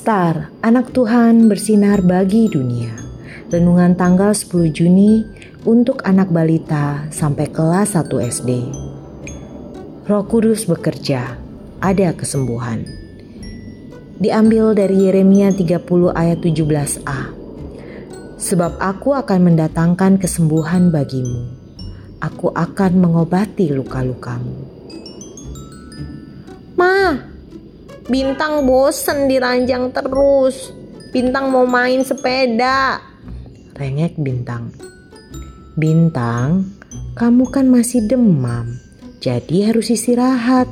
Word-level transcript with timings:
Star, 0.00 0.48
anak 0.64 0.96
Tuhan 0.96 1.52
bersinar 1.52 2.00
bagi 2.00 2.48
dunia. 2.48 2.88
Renungan 3.52 3.92
tanggal 3.92 4.32
10 4.32 4.72
Juni 4.72 5.28
untuk 5.68 6.00
anak 6.08 6.32
balita 6.32 7.04
sampai 7.12 7.52
kelas 7.52 8.00
1 8.00 8.08
SD. 8.08 8.50
Roh 10.08 10.24
Kudus 10.24 10.64
bekerja, 10.64 11.36
ada 11.84 12.16
kesembuhan. 12.16 12.88
Diambil 14.16 14.72
dari 14.72 15.04
Yeremia 15.04 15.52
30 15.52 15.84
ayat 16.16 16.40
17a. 16.48 17.20
Sebab 18.40 18.80
aku 18.80 19.12
akan 19.12 19.52
mendatangkan 19.52 20.16
kesembuhan 20.16 20.88
bagimu. 20.88 21.44
Aku 22.24 22.48
akan 22.56 23.04
mengobati 23.04 23.68
luka-lukamu. 23.68 24.64
Ma, 26.80 27.29
Bintang 28.10 28.66
bosen 28.66 29.30
diranjang 29.30 29.94
terus. 29.94 30.74
Bintang 31.14 31.54
mau 31.54 31.62
main 31.62 32.02
sepeda. 32.02 32.98
Rengek 33.78 34.18
Bintang. 34.18 34.74
Bintang, 35.78 36.74
kamu 37.14 37.46
kan 37.54 37.70
masih 37.70 38.02
demam. 38.10 38.66
Jadi 39.22 39.62
harus 39.62 39.94
istirahat. 39.94 40.66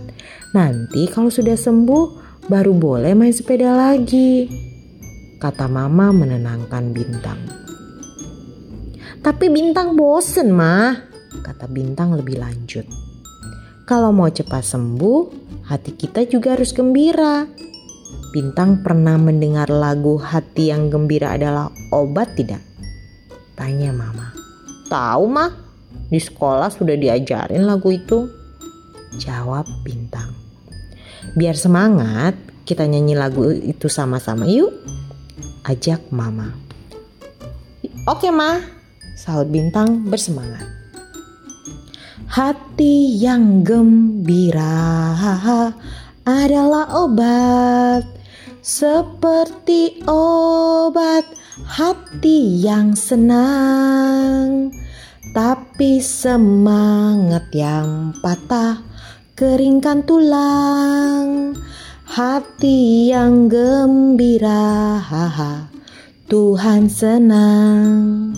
Nanti 0.51 1.06
kalau 1.06 1.30
sudah 1.30 1.55
sembuh 1.55 2.05
baru 2.51 2.74
boleh 2.74 3.14
main 3.14 3.30
sepeda 3.30 3.70
lagi. 3.70 4.50
Kata 5.39 5.70
mama 5.70 6.11
menenangkan 6.11 6.91
Bintang. 6.91 7.39
Tapi 9.23 9.47
Bintang 9.47 9.95
bosen 9.95 10.50
mah. 10.50 11.06
Kata 11.47 11.70
Bintang 11.70 12.19
lebih 12.19 12.42
lanjut. 12.42 12.83
Kalau 13.86 14.11
mau 14.11 14.27
cepat 14.27 14.66
sembuh, 14.66 15.47
hati 15.69 15.92
kita 15.92 16.24
juga 16.24 16.56
harus 16.56 16.72
gembira. 16.72 17.44
Bintang 18.33 18.80
pernah 18.80 19.20
mendengar 19.20 19.69
lagu 19.69 20.16
hati 20.16 20.72
yang 20.72 20.88
gembira 20.88 21.36
adalah 21.36 21.69
obat 21.92 22.33
tidak? 22.36 22.64
Tanya 23.52 23.92
mama. 23.92 24.33
Tahu 24.88 25.25
mah, 25.28 25.52
di 26.08 26.16
sekolah 26.16 26.72
sudah 26.72 26.97
diajarin 26.97 27.69
lagu 27.69 27.92
itu. 27.92 28.25
Jawab 29.20 29.69
Bintang. 29.84 30.33
Biar 31.36 31.52
semangat, 31.52 32.32
kita 32.64 32.88
nyanyi 32.88 33.12
lagu 33.12 33.44
itu 33.53 33.92
sama-sama 33.92 34.48
yuk. 34.48 34.72
Ajak 35.69 36.00
mama. 36.08 36.56
Oke 38.08 38.32
mah, 38.32 38.64
sahut 39.20 39.53
Bintang 39.53 40.08
bersemangat. 40.08 40.78
Hati 42.29 43.17
yang 43.17 43.65
gembira 43.65 45.17
adalah 46.29 46.93
obat 47.01 48.05
seperti 48.61 50.05
obat 50.05 51.25
hati 51.65 52.61
yang 52.61 52.93
senang. 52.93 54.69
Tapi 55.33 56.05
semangat 56.05 57.49
yang 57.56 58.12
patah 58.21 58.84
keringkan 59.33 60.05
tulang. 60.05 61.56
Hati 62.05 63.09
yang 63.09 63.49
gembira, 63.49 65.01
Tuhan 66.29 66.93
senang. 66.93 68.37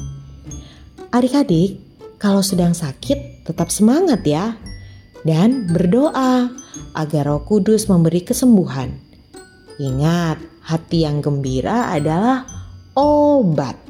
Adik-adik, 1.10 1.89
kalau 2.20 2.44
sedang 2.44 2.76
sakit, 2.76 3.48
tetap 3.48 3.72
semangat 3.72 4.20
ya. 4.28 4.60
Dan 5.24 5.64
berdoa 5.72 6.52
agar 6.92 7.24
Roh 7.24 7.44
Kudus 7.48 7.88
memberi 7.88 8.20
kesembuhan. 8.20 8.92
Ingat, 9.80 10.36
hati 10.60 11.08
yang 11.08 11.24
gembira 11.24 11.88
adalah 11.88 12.44
obat. 12.92 13.80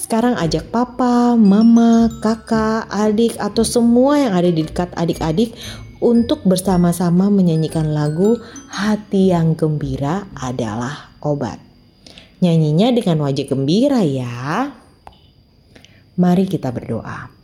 Sekarang 0.00 0.36
ajak 0.40 0.72
papa, 0.72 1.36
mama, 1.36 2.08
kakak, 2.24 2.88
adik, 2.88 3.36
atau 3.36 3.64
semua 3.64 4.16
yang 4.16 4.32
ada 4.32 4.48
di 4.48 4.64
dekat 4.64 4.88
adik-adik 4.96 5.52
untuk 6.02 6.42
bersama-sama 6.42 7.30
menyanyikan 7.30 7.94
lagu 7.94 8.36
Hati 8.68 9.30
yang 9.30 9.54
Gembira 9.54 10.26
adalah 10.34 11.14
Obat. 11.22 11.62
Nyanyinya 12.42 12.90
dengan 12.90 13.22
wajah 13.22 13.46
gembira 13.46 14.02
ya. 14.02 14.74
Mari 16.18 16.50
kita 16.50 16.74
berdoa. 16.74 17.41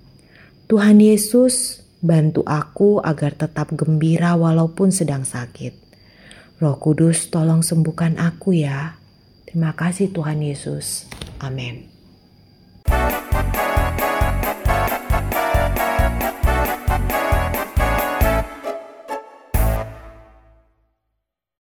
Tuhan 0.68 1.00
Yesus, 1.00 1.80
bantu 2.04 2.44
aku 2.44 3.00
agar 3.00 3.32
tetap 3.32 3.72
gembira 3.72 4.36
walaupun 4.36 4.92
sedang 4.92 5.24
sakit. 5.24 5.72
Roh 6.60 6.76
Kudus, 6.76 7.32
tolong 7.32 7.64
sembuhkan 7.64 8.20
aku 8.20 8.52
ya. 8.52 9.00
Terima 9.48 9.72
kasih, 9.72 10.12
Tuhan 10.12 10.44
Yesus. 10.44 11.08
Amin. 11.40 11.97